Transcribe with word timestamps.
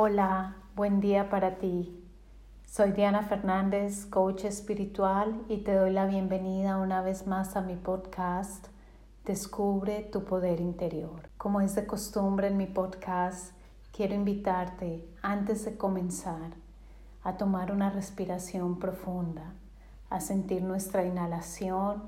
Hola, 0.00 0.54
buen 0.76 1.00
día 1.00 1.28
para 1.28 1.58
ti. 1.58 2.08
Soy 2.64 2.92
Diana 2.92 3.22
Fernández, 3.22 4.06
coach 4.06 4.44
espiritual, 4.44 5.42
y 5.48 5.64
te 5.64 5.74
doy 5.74 5.90
la 5.90 6.06
bienvenida 6.06 6.76
una 6.76 7.02
vez 7.02 7.26
más 7.26 7.56
a 7.56 7.62
mi 7.62 7.74
podcast 7.74 8.68
Descubre 9.24 10.08
tu 10.12 10.22
poder 10.24 10.60
interior. 10.60 11.28
Como 11.36 11.60
es 11.60 11.74
de 11.74 11.84
costumbre 11.84 12.46
en 12.46 12.56
mi 12.56 12.66
podcast, 12.66 13.56
quiero 13.90 14.14
invitarte 14.14 15.04
antes 15.20 15.64
de 15.64 15.76
comenzar 15.76 16.52
a 17.24 17.36
tomar 17.36 17.72
una 17.72 17.90
respiración 17.90 18.78
profunda, 18.78 19.52
a 20.10 20.20
sentir 20.20 20.62
nuestra 20.62 21.04
inhalación 21.04 22.04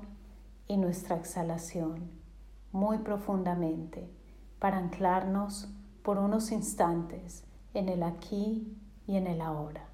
y 0.65 0.77
nuestra 0.77 1.17
exhalación 1.17 2.09
muy 2.71 2.99
profundamente 2.99 4.09
para 4.59 4.77
anclarnos 4.77 5.67
por 6.03 6.19
unos 6.19 6.53
instantes 6.53 7.50
en 7.73 7.89
el 7.89 8.03
aquí 8.03 8.77
y 9.07 9.15
en 9.15 9.27
el 9.27 9.41
ahora, 9.41 9.85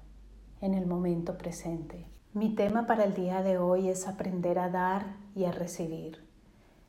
en 0.60 0.74
el 0.74 0.86
momento 0.86 1.38
presente. 1.38 2.06
Mi 2.34 2.54
tema 2.54 2.86
para 2.86 3.04
el 3.04 3.14
día 3.14 3.42
de 3.42 3.58
hoy 3.58 3.88
es 3.88 4.06
aprender 4.06 4.58
a 4.58 4.68
dar 4.68 5.16
y 5.34 5.44
a 5.44 5.52
recibir. 5.52 6.26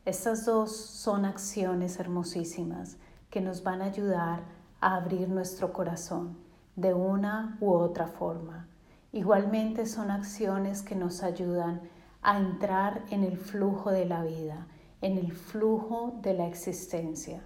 Estas 0.06 0.46
dos 0.46 0.76
son 0.76 1.26
acciones 1.26 2.00
hermosísimas 2.00 2.98
que 3.30 3.42
nos 3.42 3.64
van 3.64 3.82
a 3.82 3.86
ayudar 3.86 4.44
a 4.82 4.96
abrir 4.96 5.30
nuestro 5.30 5.72
corazón 5.72 6.38
de 6.76 6.94
una 6.94 7.58
u 7.62 7.72
otra 7.74 8.08
forma. 8.08 8.68
Igualmente 9.12 9.86
son 9.86 10.12
acciones 10.12 10.82
que 10.82 10.96
nos 10.96 11.24
ayudan 11.24 11.82
a 12.22 12.38
entrar 12.38 13.04
en 13.12 13.24
el 13.24 13.38
flujo 13.38 13.92
de 13.92 14.06
la 14.06 14.24
vida, 14.24 14.68
en 15.02 15.18
el 15.18 15.32
flujo 15.32 16.20
de 16.22 16.34
la 16.34 16.48
existencia. 16.48 17.44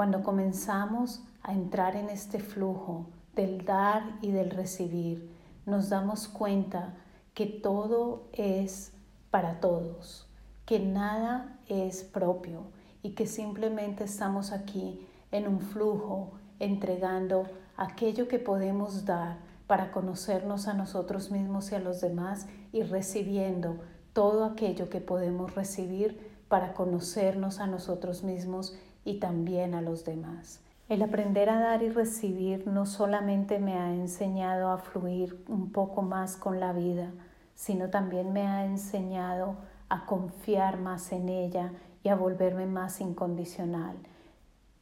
Cuando 0.00 0.22
comenzamos 0.22 1.22
a 1.42 1.52
entrar 1.52 1.94
en 1.94 2.08
este 2.08 2.38
flujo 2.38 3.10
del 3.34 3.66
dar 3.66 4.16
y 4.22 4.30
del 4.30 4.48
recibir, 4.48 5.30
nos 5.66 5.90
damos 5.90 6.26
cuenta 6.26 6.94
que 7.34 7.44
todo 7.44 8.22
es 8.32 8.94
para 9.30 9.60
todos, 9.60 10.26
que 10.64 10.78
nada 10.78 11.58
es 11.68 12.02
propio 12.02 12.62
y 13.02 13.10
que 13.10 13.26
simplemente 13.26 14.04
estamos 14.04 14.52
aquí 14.52 15.06
en 15.32 15.46
un 15.46 15.60
flujo 15.60 16.32
entregando 16.60 17.44
aquello 17.76 18.26
que 18.26 18.38
podemos 18.38 19.04
dar 19.04 19.36
para 19.66 19.92
conocernos 19.92 20.66
a 20.66 20.72
nosotros 20.72 21.30
mismos 21.30 21.72
y 21.72 21.74
a 21.74 21.78
los 21.78 22.00
demás 22.00 22.46
y 22.72 22.84
recibiendo 22.84 23.76
todo 24.14 24.46
aquello 24.46 24.88
que 24.88 25.02
podemos 25.02 25.54
recibir 25.54 26.40
para 26.48 26.72
conocernos 26.72 27.60
a 27.60 27.66
nosotros 27.66 28.24
mismos 28.24 28.78
y 29.04 29.18
también 29.18 29.74
a 29.74 29.82
los 29.82 30.04
demás. 30.04 30.60
El 30.88 31.02
aprender 31.02 31.48
a 31.48 31.60
dar 31.60 31.82
y 31.82 31.88
recibir 31.88 32.66
no 32.66 32.84
solamente 32.84 33.58
me 33.60 33.74
ha 33.74 33.94
enseñado 33.94 34.70
a 34.70 34.78
fluir 34.78 35.44
un 35.48 35.70
poco 35.70 36.02
más 36.02 36.36
con 36.36 36.58
la 36.58 36.72
vida, 36.72 37.12
sino 37.54 37.90
también 37.90 38.32
me 38.32 38.46
ha 38.46 38.64
enseñado 38.66 39.56
a 39.88 40.06
confiar 40.06 40.80
más 40.80 41.12
en 41.12 41.28
ella 41.28 41.72
y 42.02 42.08
a 42.08 42.16
volverme 42.16 42.66
más 42.66 43.00
incondicional. 43.00 43.96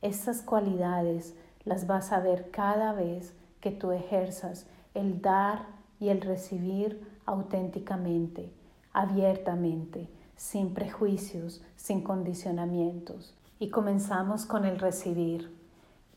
Estas 0.00 0.42
cualidades 0.42 1.34
las 1.64 1.86
vas 1.86 2.12
a 2.12 2.20
ver 2.20 2.50
cada 2.50 2.92
vez 2.92 3.34
que 3.60 3.70
tú 3.70 3.92
ejerzas 3.92 4.66
el 4.94 5.20
dar 5.20 5.66
y 6.00 6.08
el 6.08 6.20
recibir 6.20 7.06
auténticamente, 7.26 8.52
abiertamente, 8.92 10.08
sin 10.36 10.72
prejuicios, 10.72 11.62
sin 11.76 12.02
condicionamientos. 12.02 13.34
Y 13.58 13.70
comenzamos 13.70 14.46
con 14.46 14.64
el 14.64 14.78
recibir 14.78 15.58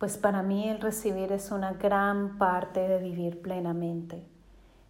pues 0.01 0.17
para 0.17 0.41
mí 0.41 0.67
el 0.67 0.81
recibir 0.81 1.31
es 1.31 1.51
una 1.51 1.73
gran 1.73 2.39
parte 2.39 2.87
de 2.87 2.97
vivir 2.97 3.39
plenamente. 3.39 4.27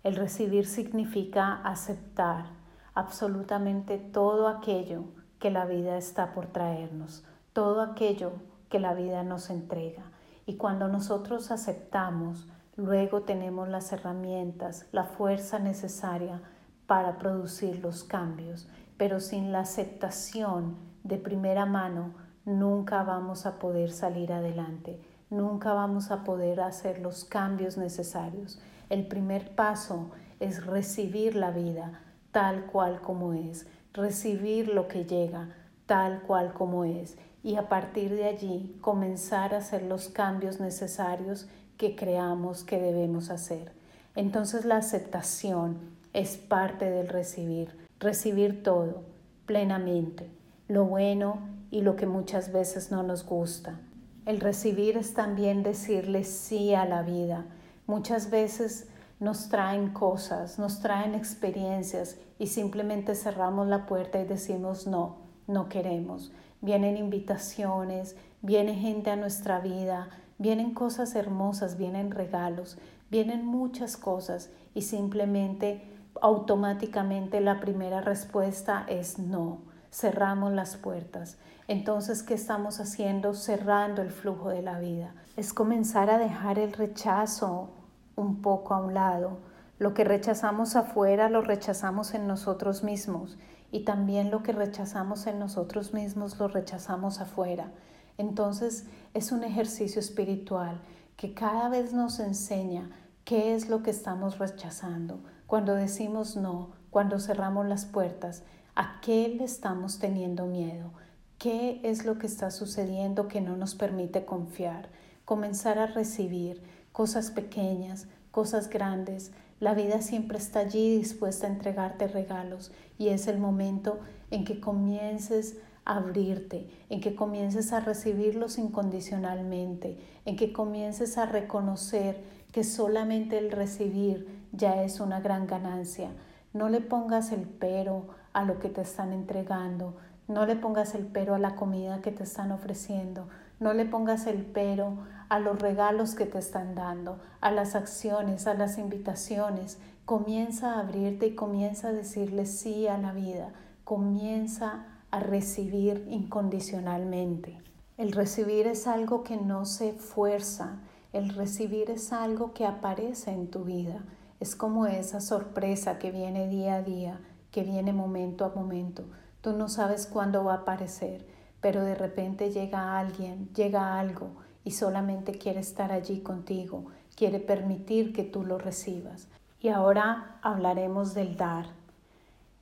El 0.03 0.15
recibir 0.15 0.65
significa 0.65 1.55
aceptar 1.65 2.45
absolutamente 2.93 3.97
todo 3.97 4.47
aquello 4.47 5.03
que 5.37 5.51
la 5.51 5.65
vida 5.65 5.97
está 5.97 6.31
por 6.31 6.47
traernos, 6.47 7.25
todo 7.51 7.81
aquello 7.81 8.31
que 8.69 8.79
la 8.79 8.93
vida 8.93 9.21
nos 9.23 9.49
entrega. 9.49 10.03
Y 10.45 10.55
cuando 10.55 10.87
nosotros 10.87 11.51
aceptamos, 11.51 12.47
luego 12.77 13.23
tenemos 13.23 13.67
las 13.67 13.91
herramientas, 13.91 14.87
la 14.93 15.03
fuerza 15.03 15.59
necesaria 15.59 16.41
para 16.87 17.17
producir 17.17 17.81
los 17.81 18.05
cambios. 18.05 18.69
Pero 18.95 19.19
sin 19.19 19.51
la 19.51 19.59
aceptación 19.59 20.77
de 21.03 21.17
primera 21.17 21.65
mano, 21.65 22.13
nunca 22.45 23.03
vamos 23.03 23.45
a 23.45 23.59
poder 23.59 23.91
salir 23.91 24.33
adelante, 24.33 24.99
nunca 25.29 25.73
vamos 25.73 26.11
a 26.11 26.23
poder 26.23 26.61
hacer 26.61 26.99
los 26.99 27.23
cambios 27.23 27.77
necesarios. 27.77 28.59
El 28.89 29.07
primer 29.07 29.55
paso 29.55 30.11
es 30.39 30.65
recibir 30.65 31.35
la 31.35 31.51
vida 31.51 32.01
tal 32.31 32.65
cual 32.65 33.01
como 33.01 33.33
es, 33.33 33.67
recibir 33.93 34.67
lo 34.69 34.87
que 34.87 35.05
llega 35.05 35.49
tal 35.85 36.21
cual 36.21 36.53
como 36.53 36.85
es 36.85 37.17
y 37.43 37.55
a 37.55 37.67
partir 37.67 38.15
de 38.15 38.25
allí 38.25 38.77
comenzar 38.81 39.53
a 39.53 39.57
hacer 39.57 39.83
los 39.83 40.09
cambios 40.09 40.59
necesarios 40.59 41.47
que 41.77 41.95
creamos 41.95 42.63
que 42.63 42.79
debemos 42.79 43.29
hacer. 43.29 43.71
Entonces 44.15 44.65
la 44.65 44.77
aceptación 44.77 45.79
es 46.13 46.37
parte 46.37 46.89
del 46.89 47.07
recibir, 47.07 47.69
recibir 47.99 48.63
todo 48.63 49.03
plenamente, 49.45 50.29
lo 50.67 50.85
bueno 50.85 51.39
y 51.71 51.81
lo 51.81 51.95
que 51.95 52.05
muchas 52.05 52.51
veces 52.51 52.91
no 52.91 53.01
nos 53.01 53.25
gusta. 53.25 53.79
El 54.25 54.39
recibir 54.41 54.97
es 54.97 55.13
también 55.13 55.63
decirle 55.63 56.25
sí 56.25 56.75
a 56.75 56.85
la 56.85 57.01
vida. 57.01 57.45
Muchas 57.87 58.29
veces 58.29 58.87
nos 59.19 59.49
traen 59.49 59.91
cosas, 59.91 60.59
nos 60.59 60.81
traen 60.81 61.15
experiencias 61.15 62.17
y 62.37 62.47
simplemente 62.47 63.15
cerramos 63.15 63.67
la 63.67 63.85
puerta 63.85 64.19
y 64.21 64.25
decimos 64.25 64.85
no, 64.85 65.17
no 65.47 65.69
queremos. 65.69 66.31
Vienen 66.59 66.97
invitaciones, 66.97 68.15
viene 68.41 68.75
gente 68.75 69.09
a 69.09 69.15
nuestra 69.15 69.59
vida, 69.59 70.09
vienen 70.37 70.73
cosas 70.73 71.15
hermosas, 71.15 71.77
vienen 71.77 72.11
regalos, 72.11 72.77
vienen 73.09 73.45
muchas 73.45 73.97
cosas 73.97 74.51
y 74.75 74.81
simplemente 74.81 75.87
automáticamente 76.21 77.41
la 77.41 77.59
primera 77.59 78.01
respuesta 78.01 78.85
es 78.87 79.17
no 79.17 79.70
cerramos 79.91 80.53
las 80.53 80.77
puertas. 80.77 81.37
Entonces, 81.67 82.23
¿qué 82.23 82.33
estamos 82.33 82.79
haciendo? 82.79 83.33
Cerrando 83.33 84.01
el 84.01 84.11
flujo 84.11 84.49
de 84.49 84.61
la 84.61 84.79
vida. 84.79 85.13
Es 85.37 85.53
comenzar 85.53 86.09
a 86.09 86.17
dejar 86.17 86.59
el 86.59 86.73
rechazo 86.73 87.69
un 88.15 88.41
poco 88.41 88.73
a 88.73 88.79
un 88.79 88.93
lado. 88.93 89.37
Lo 89.79 89.93
que 89.93 90.03
rechazamos 90.03 90.75
afuera 90.75 91.29
lo 91.29 91.41
rechazamos 91.41 92.13
en 92.13 92.27
nosotros 92.27 92.83
mismos 92.83 93.37
y 93.71 93.83
también 93.83 94.31
lo 94.31 94.43
que 94.43 94.51
rechazamos 94.51 95.27
en 95.27 95.39
nosotros 95.39 95.93
mismos 95.93 96.37
lo 96.39 96.47
rechazamos 96.47 97.19
afuera. 97.19 97.71
Entonces 98.17 98.85
es 99.13 99.31
un 99.31 99.43
ejercicio 99.43 99.99
espiritual 99.99 100.79
que 101.17 101.33
cada 101.33 101.69
vez 101.69 101.93
nos 101.93 102.19
enseña 102.19 102.91
qué 103.23 103.55
es 103.55 103.69
lo 103.69 103.81
que 103.81 103.91
estamos 103.91 104.37
rechazando. 104.37 105.19
Cuando 105.47 105.73
decimos 105.75 106.35
no, 106.35 106.71
cuando 106.89 107.19
cerramos 107.19 107.65
las 107.65 107.85
puertas, 107.85 108.43
¿A 108.73 109.01
qué 109.01 109.27
le 109.27 109.43
estamos 109.43 109.99
teniendo 109.99 110.45
miedo? 110.45 110.93
¿Qué 111.37 111.81
es 111.83 112.05
lo 112.05 112.17
que 112.17 112.25
está 112.25 112.51
sucediendo 112.51 113.27
que 113.27 113.41
no 113.41 113.57
nos 113.57 113.75
permite 113.75 114.23
confiar? 114.23 114.87
Comenzar 115.25 115.77
a 115.77 115.87
recibir 115.87 116.63
cosas 116.93 117.31
pequeñas, 117.31 118.07
cosas 118.31 118.69
grandes. 118.69 119.33
La 119.59 119.73
vida 119.73 120.01
siempre 120.01 120.37
está 120.37 120.59
allí 120.59 120.95
dispuesta 120.95 121.47
a 121.47 121.49
entregarte 121.49 122.07
regalos 122.07 122.71
y 122.97 123.09
es 123.09 123.27
el 123.27 123.39
momento 123.39 123.99
en 124.29 124.45
que 124.45 124.61
comiences 124.61 125.57
a 125.83 125.97
abrirte, 125.97 126.69
en 126.89 127.01
que 127.01 127.13
comiences 127.13 127.73
a 127.73 127.81
recibirlos 127.81 128.57
incondicionalmente, 128.57 129.97
en 130.23 130.37
que 130.37 130.53
comiences 130.53 131.17
a 131.17 131.25
reconocer 131.25 132.23
que 132.53 132.63
solamente 132.63 133.37
el 133.37 133.51
recibir 133.51 134.27
ya 134.53 134.81
es 134.81 135.01
una 135.01 135.19
gran 135.19 135.45
ganancia. 135.45 136.11
No 136.53 136.69
le 136.69 136.79
pongas 136.79 137.33
el 137.33 137.41
pero 137.41 138.20
a 138.33 138.43
lo 138.43 138.59
que 138.59 138.69
te 138.69 138.81
están 138.81 139.13
entregando. 139.13 139.95
No 140.27 140.45
le 140.45 140.55
pongas 140.55 140.95
el 140.95 141.05
pero 141.05 141.35
a 141.35 141.39
la 141.39 141.55
comida 141.55 142.01
que 142.01 142.11
te 142.11 142.23
están 142.23 142.51
ofreciendo. 142.51 143.27
No 143.59 143.73
le 143.73 143.85
pongas 143.85 144.27
el 144.27 144.45
pero 144.45 144.97
a 145.29 145.39
los 145.39 145.61
regalos 145.61 146.15
que 146.15 146.25
te 146.25 146.39
están 146.39 146.75
dando, 146.75 147.19
a 147.41 147.51
las 147.51 147.75
acciones, 147.75 148.47
a 148.47 148.53
las 148.53 148.77
invitaciones. 148.77 149.77
Comienza 150.05 150.73
a 150.73 150.79
abrirte 150.79 151.27
y 151.27 151.35
comienza 151.35 151.89
a 151.89 151.93
decirle 151.93 152.45
sí 152.45 152.87
a 152.87 152.97
la 152.97 153.13
vida. 153.13 153.49
Comienza 153.83 154.85
a 155.11 155.19
recibir 155.19 156.07
incondicionalmente. 156.09 157.61
El 157.97 158.13
recibir 158.13 158.67
es 158.67 158.87
algo 158.87 159.23
que 159.23 159.37
no 159.37 159.65
se 159.65 159.93
fuerza. 159.93 160.79
El 161.13 161.29
recibir 161.29 161.91
es 161.91 162.13
algo 162.13 162.53
que 162.53 162.65
aparece 162.65 163.31
en 163.31 163.51
tu 163.51 163.63
vida. 163.63 164.01
Es 164.39 164.55
como 164.55 164.87
esa 164.87 165.21
sorpresa 165.21 165.99
que 165.99 166.09
viene 166.09 166.47
día 166.47 166.75
a 166.75 166.81
día 166.81 167.19
que 167.51 167.63
viene 167.63 167.93
momento 167.93 168.45
a 168.45 168.49
momento. 168.49 169.03
Tú 169.41 169.53
no 169.53 169.69
sabes 169.69 170.07
cuándo 170.07 170.43
va 170.43 170.53
a 170.53 170.57
aparecer, 170.57 171.25
pero 171.59 171.83
de 171.83 171.95
repente 171.95 172.51
llega 172.51 172.97
alguien, 172.97 173.49
llega 173.53 173.99
algo 173.99 174.31
y 174.63 174.71
solamente 174.71 175.33
quiere 175.33 175.59
estar 175.59 175.91
allí 175.91 176.21
contigo, 176.21 176.85
quiere 177.15 177.39
permitir 177.39 178.13
que 178.13 178.23
tú 178.23 178.43
lo 178.43 178.57
recibas. 178.57 179.27
Y 179.59 179.69
ahora 179.69 180.39
hablaremos 180.41 181.13
del 181.13 181.37
dar. 181.37 181.67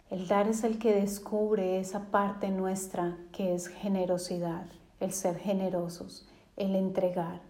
El 0.09 0.27
dar 0.27 0.47
es 0.47 0.63
el 0.63 0.79
que 0.79 0.93
descubre 0.93 1.79
esa 1.79 2.05
parte 2.11 2.49
nuestra 2.49 3.17
que 3.31 3.53
es 3.53 3.67
generosidad, 3.67 4.65
el 4.99 5.13
ser 5.13 5.37
generosos, 5.37 6.27
el 6.57 6.75
entregar, 6.75 7.41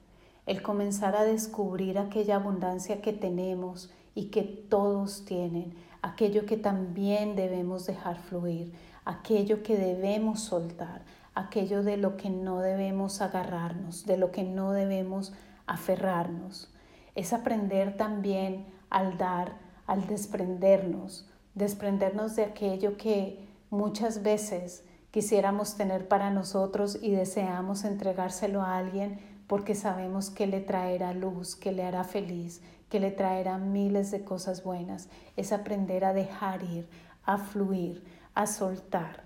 el 0.45 0.62
comenzar 0.62 1.15
a 1.15 1.24
descubrir 1.24 1.97
aquella 1.97 2.36
abundancia 2.36 3.01
que 3.01 3.13
tenemos 3.13 3.91
y 4.15 4.25
que 4.25 4.44
todos 4.44 5.25
tienen, 5.25 5.73
aquello 6.01 6.45
que 6.45 6.57
también 6.57 7.35
debemos 7.35 7.85
dejar 7.85 8.17
fluir, 8.17 8.73
aquello 9.06 9.63
que 9.63 9.77
debemos 9.77 10.41
soltar, 10.41 11.03
aquello 11.35 11.83
de 11.83 11.97
lo 11.97 12.17
que 12.17 12.29
no 12.29 12.59
debemos 12.59 13.21
agarrarnos, 13.21 14.06
de 14.06 14.17
lo 14.17 14.31
que 14.31 14.44
no 14.44 14.71
debemos 14.71 15.33
aferrarnos. 15.67 16.71
Es 17.15 17.33
aprender 17.33 17.97
también 17.97 18.65
al 18.89 19.17
dar, 19.17 19.57
al 19.88 20.07
desprendernos, 20.07 21.29
desprendernos 21.55 22.35
de 22.35 22.45
aquello 22.45 22.97
que 22.97 23.47
muchas 23.69 24.23
veces 24.23 24.83
quisiéramos 25.12 25.75
tener 25.75 26.07
para 26.07 26.29
nosotros 26.29 26.97
y 27.01 27.12
deseamos 27.12 27.83
entregárselo 27.83 28.62
a 28.62 28.77
alguien 28.77 29.19
porque 29.47 29.73
sabemos 29.73 30.29
que 30.29 30.45
le 30.45 30.62
traerá 30.62 31.13
luz, 31.13 31.55
que 31.55 31.71
le 31.71 31.83
hará 31.83 32.03
feliz, 32.03 32.62
que 32.89 33.00
le 33.00 33.12
traerá 33.12 33.57
miles 33.57 34.12
de 34.12 34.24
cosas 34.24 34.63
buenas. 34.63 35.09
Es 35.36 35.51
aprender 35.51 36.06
a 36.06 36.13
dejar 36.13 36.63
ir, 36.63 36.88
a 37.24 37.38
fluir, 37.38 38.03
a 38.33 38.47
soltar. 38.47 39.24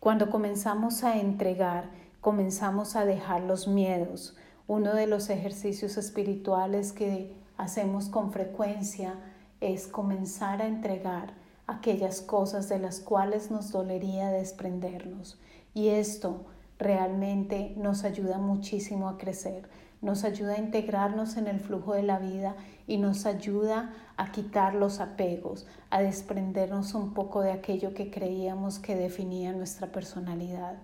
Cuando 0.00 0.30
comenzamos 0.30 1.02
a 1.04 1.18
entregar, 1.18 1.90
comenzamos 2.20 2.96
a 2.96 3.04
dejar 3.04 3.42
los 3.42 3.66
miedos. 3.66 4.36
Uno 4.66 4.94
de 4.94 5.06
los 5.06 5.30
ejercicios 5.30 5.96
espirituales 5.96 6.92
que 6.92 7.34
hacemos 7.56 8.08
con 8.08 8.32
frecuencia 8.32 9.14
es 9.60 9.86
comenzar 9.86 10.62
a 10.62 10.66
entregar 10.66 11.32
aquellas 11.66 12.20
cosas 12.20 12.68
de 12.68 12.78
las 12.78 13.00
cuales 13.00 13.50
nos 13.50 13.72
dolería 13.72 14.30
desprendernos. 14.30 15.38
Y 15.74 15.88
esto 15.88 16.46
realmente 16.78 17.74
nos 17.76 18.04
ayuda 18.04 18.38
muchísimo 18.38 19.08
a 19.08 19.18
crecer, 19.18 19.68
nos 20.00 20.24
ayuda 20.24 20.54
a 20.54 20.58
integrarnos 20.58 21.36
en 21.36 21.48
el 21.48 21.60
flujo 21.60 21.94
de 21.94 22.02
la 22.02 22.18
vida 22.18 22.54
y 22.86 22.98
nos 22.98 23.26
ayuda 23.26 23.92
a 24.16 24.30
quitar 24.32 24.74
los 24.74 25.00
apegos, 25.00 25.66
a 25.90 26.00
desprendernos 26.00 26.94
un 26.94 27.14
poco 27.14 27.40
de 27.42 27.52
aquello 27.52 27.94
que 27.94 28.10
creíamos 28.10 28.78
que 28.78 28.94
definía 28.94 29.52
nuestra 29.52 29.88
personalidad. 29.88 30.76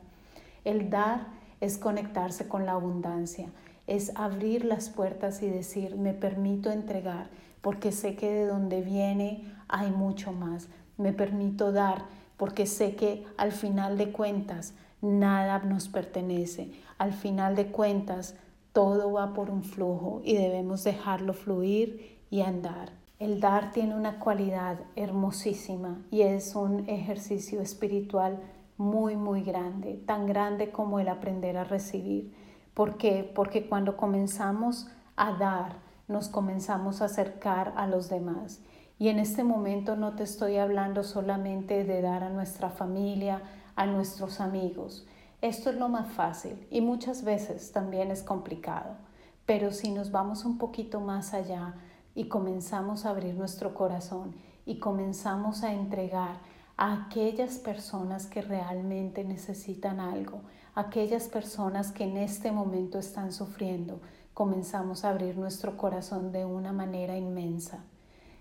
El 0.64 0.90
dar 0.90 1.26
es 1.60 1.78
conectarse 1.78 2.48
con 2.48 2.66
la 2.66 2.72
abundancia, 2.72 3.48
es 3.86 4.12
abrir 4.16 4.64
las 4.64 4.88
puertas 4.88 5.42
y 5.42 5.48
decir, 5.48 5.96
me 5.96 6.12
permito 6.12 6.70
entregar, 6.70 7.28
porque 7.60 7.92
sé 7.92 8.16
que 8.16 8.30
de 8.30 8.46
donde 8.46 8.82
viene 8.82 9.44
hay 9.68 9.90
mucho 9.90 10.32
más. 10.32 10.68
Me 10.98 11.12
permito 11.12 11.72
dar, 11.72 12.04
porque 12.36 12.66
sé 12.66 12.94
que 12.96 13.26
al 13.36 13.52
final 13.52 13.96
de 13.96 14.12
cuentas 14.12 14.74
nada 15.00 15.58
nos 15.60 15.88
pertenece. 15.88 16.70
Al 16.98 17.12
final 17.12 17.56
de 17.56 17.66
cuentas 17.66 18.34
todo 18.74 19.12
va 19.12 19.32
por 19.32 19.50
un 19.50 19.62
flujo 19.62 20.20
y 20.24 20.36
debemos 20.36 20.82
dejarlo 20.82 21.32
fluir 21.32 22.18
y 22.28 22.40
andar. 22.42 22.90
El 23.20 23.40
dar 23.40 23.70
tiene 23.70 23.94
una 23.94 24.18
cualidad 24.18 24.80
hermosísima 24.96 26.02
y 26.10 26.22
es 26.22 26.56
un 26.56 26.88
ejercicio 26.88 27.60
espiritual 27.60 28.40
muy, 28.76 29.14
muy 29.14 29.42
grande, 29.42 30.02
tan 30.04 30.26
grande 30.26 30.72
como 30.72 30.98
el 30.98 31.08
aprender 31.08 31.56
a 31.56 31.62
recibir. 31.62 32.34
¿Por 32.74 32.96
qué? 32.96 33.30
Porque 33.32 33.68
cuando 33.68 33.96
comenzamos 33.96 34.88
a 35.14 35.34
dar, 35.34 35.76
nos 36.08 36.28
comenzamos 36.28 37.00
a 37.00 37.04
acercar 37.04 37.72
a 37.76 37.86
los 37.86 38.08
demás. 38.08 38.60
Y 38.98 39.08
en 39.08 39.20
este 39.20 39.44
momento 39.44 39.94
no 39.94 40.16
te 40.16 40.24
estoy 40.24 40.56
hablando 40.56 41.04
solamente 41.04 41.84
de 41.84 42.02
dar 42.02 42.24
a 42.24 42.30
nuestra 42.30 42.70
familia, 42.70 43.40
a 43.76 43.86
nuestros 43.86 44.40
amigos. 44.40 45.06
Esto 45.44 45.68
es 45.68 45.76
lo 45.76 45.90
más 45.90 46.10
fácil 46.10 46.66
y 46.70 46.80
muchas 46.80 47.22
veces 47.22 47.70
también 47.70 48.10
es 48.10 48.22
complicado, 48.22 48.96
pero 49.44 49.72
si 49.72 49.90
nos 49.90 50.10
vamos 50.10 50.46
un 50.46 50.56
poquito 50.56 51.00
más 51.00 51.34
allá 51.34 51.74
y 52.14 52.28
comenzamos 52.28 53.04
a 53.04 53.10
abrir 53.10 53.34
nuestro 53.34 53.74
corazón 53.74 54.34
y 54.64 54.78
comenzamos 54.78 55.62
a 55.62 55.74
entregar 55.74 56.38
a 56.78 56.94
aquellas 56.94 57.58
personas 57.58 58.24
que 58.24 58.40
realmente 58.40 59.22
necesitan 59.22 60.00
algo, 60.00 60.40
aquellas 60.74 61.28
personas 61.28 61.92
que 61.92 62.04
en 62.04 62.16
este 62.16 62.50
momento 62.50 62.98
están 62.98 63.30
sufriendo, 63.30 64.00
comenzamos 64.32 65.04
a 65.04 65.10
abrir 65.10 65.36
nuestro 65.36 65.76
corazón 65.76 66.32
de 66.32 66.46
una 66.46 66.72
manera 66.72 67.18
inmensa. 67.18 67.84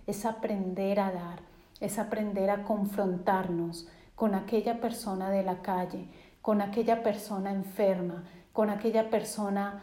Es 0.07 0.25
aprender 0.25 1.01
a 1.01 1.11
dar, 1.11 1.41
es 1.81 1.99
aprender 1.99 2.49
a 2.49 2.63
confrontarnos 2.63 3.89
con 4.15 4.35
aquella 4.35 4.79
persona 4.79 5.29
de 5.31 5.43
la 5.43 5.61
calle, 5.61 6.07
con 6.43 6.61
aquella 6.61 7.03
persona 7.03 7.53
enferma, 7.53 8.25
con 8.51 8.69
aquella 8.69 9.09
persona 9.09 9.81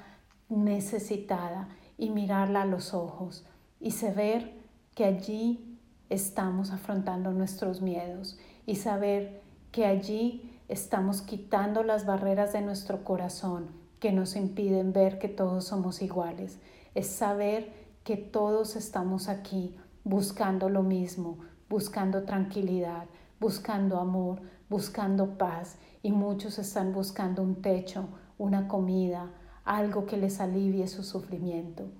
necesitada 0.51 1.69
y 1.97 2.11
mirarla 2.11 2.62
a 2.62 2.67
los 2.67 2.93
ojos 2.93 3.47
y 3.81 3.93
saber 3.93 4.61
que 4.95 5.07
allí 5.07 5.79
estamos 6.11 6.71
afrontando 6.71 7.33
nuestros 7.33 7.81
miedos 7.81 8.39
y 8.67 8.77
saber 8.77 9.41
que 9.73 9.87
allí 9.87 10.61
estamos 10.69 11.23
quitando 11.23 11.83
las 11.83 12.05
barreras 12.05 12.53
de 12.53 12.61
nuestro 12.61 13.05
corazón 13.05 13.71
que 13.99 14.12
nos 14.12 14.37
impiden 14.37 14.93
ver 14.93 15.19
que 15.19 15.29
todos 15.29 15.65
somos 15.65 16.03
iguales. 16.03 16.59
Es 16.95 17.07
saber 17.07 17.73
que 18.05 18.19
todos 18.19 18.77
estamos 18.77 19.29
aquí 19.29 19.79
buscando 20.05 20.69
lo 20.69 20.83
mismo, 20.83 21.39
buscando 21.71 22.25
tranquilidad, 22.25 23.07
buscando 23.41 23.99
amor, 23.99 24.43
buscando 24.70 25.37
paz 25.37 25.76
y 26.00 26.12
muchos 26.12 26.58
están 26.58 26.94
buscando 26.94 27.43
un 27.43 27.61
techo, 27.61 28.08
una 28.38 28.69
comida, 28.69 29.31
algo 29.64 30.06
que 30.06 30.17
les 30.17 30.40
alivie 30.40 30.87
su 30.87 31.02
sufrimiento. 31.02 31.90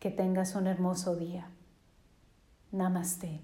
Que 0.00 0.10
tengas 0.10 0.54
un 0.54 0.66
hermoso 0.66 1.16
día. 1.16 1.48
Namaste. 2.72 3.40